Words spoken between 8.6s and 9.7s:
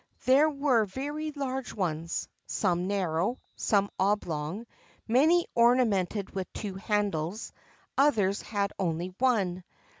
only one.